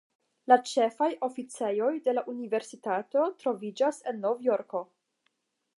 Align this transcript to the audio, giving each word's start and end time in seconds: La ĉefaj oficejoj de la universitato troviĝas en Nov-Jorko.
La 0.51 0.55
ĉefaj 0.69 1.09
oficejoj 1.27 1.91
de 2.07 2.15
la 2.19 2.23
universitato 2.33 3.27
troviĝas 3.45 4.05
en 4.13 4.23
Nov-Jorko. 4.25 4.83